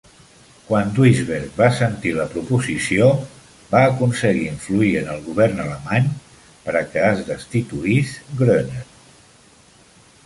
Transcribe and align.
Quan 0.67 0.87
Duisberg 0.99 1.51
va 1.63 1.67
sentir 1.79 2.13
la 2.19 2.25
proposició, 2.31 3.09
va 3.75 3.83
aconseguir 3.91 4.47
influir 4.53 4.89
en 5.03 5.13
el 5.17 5.23
govern 5.29 5.63
alemany 5.67 6.09
per 6.65 6.77
a 6.81 6.83
que 6.95 7.07
es 7.13 7.23
destituís 7.31 8.17
Groener. 8.43 8.85